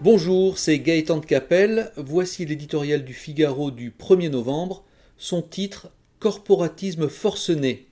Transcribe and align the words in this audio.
Bonjour, 0.00 0.58
c'est 0.58 0.78
Gaëtan 0.78 1.16
de 1.16 1.26
Capelle. 1.26 1.90
Voici 1.96 2.46
l'éditorial 2.46 3.04
du 3.04 3.14
Figaro 3.14 3.72
du 3.72 3.90
1er 3.90 4.30
novembre. 4.30 4.84
Son 5.16 5.42
titre 5.42 5.90
Corporatisme 6.20 7.08
forcené. 7.08 7.86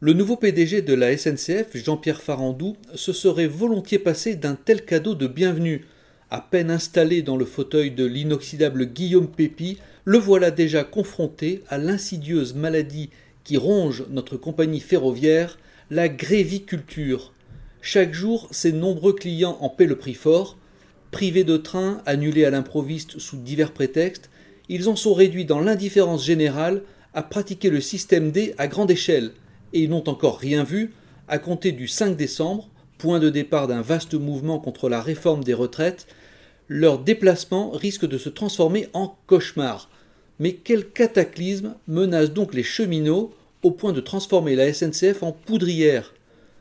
Le 0.00 0.14
nouveau 0.14 0.36
PDG 0.36 0.80
de 0.80 0.94
la 0.94 1.14
SNCF, 1.14 1.76
Jean-Pierre 1.76 2.22
Farandou, 2.22 2.74
se 2.94 3.12
serait 3.12 3.48
volontiers 3.48 3.98
passé 3.98 4.34
d'un 4.34 4.54
tel 4.54 4.82
cadeau 4.86 5.14
de 5.14 5.26
bienvenue. 5.26 5.84
À 6.30 6.40
peine 6.40 6.70
installé 6.70 7.20
dans 7.20 7.36
le 7.36 7.44
fauteuil 7.44 7.90
de 7.90 8.06
l'inoxydable 8.06 8.86
Guillaume 8.86 9.28
Pépi, 9.28 9.76
le 10.06 10.16
voilà 10.16 10.50
déjà 10.50 10.84
confronté 10.84 11.62
à 11.68 11.76
l'insidieuse 11.76 12.54
maladie 12.54 13.10
qui 13.44 13.58
ronge 13.58 14.06
notre 14.08 14.38
compagnie 14.38 14.80
ferroviaire, 14.80 15.58
la 15.90 16.08
gréviculture. 16.08 17.34
Chaque 17.82 18.14
jour, 18.14 18.48
ses 18.52 18.72
nombreux 18.72 19.12
clients 19.12 19.58
en 19.60 19.68
paient 19.68 19.84
le 19.84 19.98
prix 19.98 20.14
fort. 20.14 20.56
Privés 21.10 21.44
de 21.44 21.56
train, 21.56 22.02
annulés 22.06 22.44
à 22.44 22.50
l'improviste 22.50 23.18
sous 23.18 23.36
divers 23.36 23.72
prétextes, 23.72 24.30
ils 24.68 24.88
en 24.88 24.94
sont 24.94 25.12
réduits 25.12 25.44
dans 25.44 25.60
l'indifférence 25.60 26.24
générale 26.24 26.82
à 27.14 27.24
pratiquer 27.24 27.70
le 27.70 27.80
système 27.80 28.30
D 28.30 28.54
à 28.58 28.68
grande 28.68 28.92
échelle, 28.92 29.32
et 29.72 29.80
ils 29.82 29.90
n'ont 29.90 30.08
encore 30.08 30.38
rien 30.38 30.62
vu 30.62 30.92
à 31.26 31.38
compter 31.38 31.72
du 31.72 31.88
5 31.88 32.16
décembre, 32.16 32.68
point 32.98 33.18
de 33.18 33.28
départ 33.28 33.66
d'un 33.66 33.82
vaste 33.82 34.14
mouvement 34.14 34.60
contre 34.60 34.88
la 34.88 35.00
réforme 35.00 35.42
des 35.42 35.54
retraites, 35.54 36.06
leur 36.68 37.00
déplacement 37.00 37.70
risque 37.70 38.06
de 38.06 38.18
se 38.18 38.28
transformer 38.28 38.88
en 38.92 39.16
cauchemar. 39.26 39.90
Mais 40.38 40.52
quel 40.52 40.88
cataclysme 40.88 41.74
menace 41.88 42.30
donc 42.30 42.54
les 42.54 42.62
cheminots 42.62 43.34
au 43.64 43.72
point 43.72 43.92
de 43.92 44.00
transformer 44.00 44.54
la 44.54 44.72
SNCF 44.72 45.24
en 45.24 45.32
poudrière? 45.32 46.14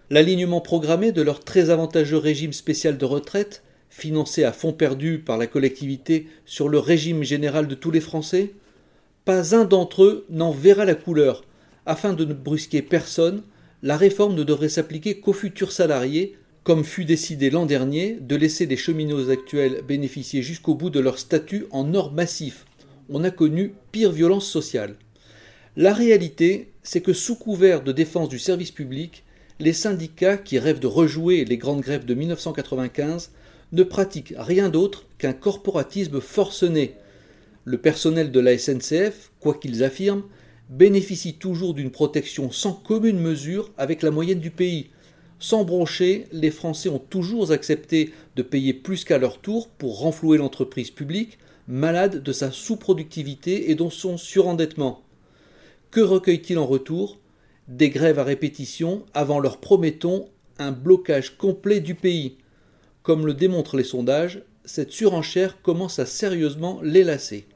L'alignement 0.09 0.61
programmé 0.61 1.11
de 1.11 1.21
leur 1.21 1.43
très 1.43 1.69
avantageux 1.69 2.17
régime 2.17 2.53
spécial 2.53 2.97
de 2.97 3.05
retraite 3.05 3.61
financé 3.89 4.43
à 4.43 4.51
fonds 4.51 4.73
perdus 4.73 5.19
par 5.19 5.37
la 5.37 5.47
collectivité 5.47 6.27
sur 6.45 6.69
le 6.69 6.79
régime 6.79 7.23
général 7.23 7.67
de 7.67 7.75
tous 7.75 7.91
les 7.91 7.99
Français? 7.99 8.53
Pas 9.25 9.55
un 9.55 9.65
d'entre 9.65 10.03
eux 10.03 10.25
n'en 10.29 10.51
verra 10.51 10.85
la 10.85 10.95
couleur. 10.95 11.43
Afin 11.85 12.13
de 12.13 12.25
ne 12.25 12.33
brusquer 12.33 12.81
personne, 12.81 13.43
la 13.81 13.97
réforme 13.97 14.35
ne 14.35 14.43
devrait 14.43 14.69
s'appliquer 14.69 15.19
qu'aux 15.19 15.33
futurs 15.33 15.71
salariés, 15.71 16.35
comme 16.63 16.83
fut 16.83 17.05
décidé 17.05 17.49
l'an 17.49 17.65
dernier 17.65 18.17
de 18.19 18.35
laisser 18.35 18.65
les 18.65 18.77
cheminots 18.77 19.29
actuels 19.29 19.81
bénéficier 19.87 20.41
jusqu'au 20.41 20.75
bout 20.75 20.89
de 20.89 20.99
leur 20.99 21.17
statut 21.17 21.65
en 21.71 21.93
or 21.93 22.11
massif. 22.11 22.65
On 23.09 23.23
a 23.23 23.31
connu 23.31 23.73
pire 23.91 24.11
violence 24.11 24.47
sociale. 24.47 24.95
La 25.77 25.93
réalité, 25.93 26.71
c'est 26.83 27.01
que 27.01 27.13
sous 27.13 27.35
couvert 27.35 27.83
de 27.83 27.91
défense 27.91 28.29
du 28.29 28.39
service 28.39 28.71
public, 28.71 29.23
les 29.59 29.73
syndicats 29.73 30.37
qui 30.37 30.59
rêvent 30.59 30.79
de 30.79 30.87
rejouer 30.87 31.45
les 31.45 31.57
grandes 31.57 31.81
grèves 31.81 32.05
de 32.05 32.13
1995 32.13 33.31
ne 33.71 33.83
pratique 33.83 34.33
rien 34.37 34.69
d'autre 34.69 35.05
qu'un 35.17 35.33
corporatisme 35.33 36.21
forcené. 36.21 36.95
Le 37.65 37.77
personnel 37.77 38.31
de 38.31 38.39
la 38.39 38.57
SNCF, 38.57 39.31
quoi 39.39 39.53
qu'ils 39.53 39.83
affirment, 39.83 40.23
bénéficie 40.69 41.33
toujours 41.33 41.73
d'une 41.73 41.91
protection 41.91 42.51
sans 42.51 42.73
commune 42.73 43.19
mesure 43.19 43.71
avec 43.77 44.01
la 44.01 44.11
moyenne 44.11 44.39
du 44.39 44.51
pays. 44.51 44.89
Sans 45.39 45.63
broncher, 45.63 46.25
les 46.31 46.51
Français 46.51 46.89
ont 46.89 46.99
toujours 46.99 47.51
accepté 47.51 48.11
de 48.35 48.43
payer 48.43 48.73
plus 48.73 49.05
qu'à 49.05 49.17
leur 49.17 49.39
tour 49.39 49.69
pour 49.69 49.99
renflouer 49.99 50.37
l'entreprise 50.37 50.91
publique, 50.91 51.37
malade 51.67 52.21
de 52.21 52.31
sa 52.31 52.51
sous-productivité 52.51 53.71
et 53.71 53.75
de 53.75 53.89
son 53.89 54.17
surendettement. 54.17 55.01
Que 55.91 56.01
recueille-t-il 56.01 56.59
en 56.59 56.65
retour? 56.65 57.19
Des 57.67 57.89
grèves 57.89 58.19
à 58.19 58.23
répétition 58.23 59.05
avant 59.13 59.39
leur 59.39 59.59
promettons 59.59 60.27
un 60.57 60.71
blocage 60.71 61.37
complet 61.37 61.79
du 61.79 61.95
pays. 61.95 62.37
Comme 63.03 63.25
le 63.25 63.33
démontrent 63.33 63.77
les 63.77 63.83
sondages, 63.83 64.43
cette 64.65 64.91
surenchère 64.91 65.61
commence 65.61 65.99
à 65.99 66.05
sérieusement 66.05 66.79
l'élasser. 66.83 67.47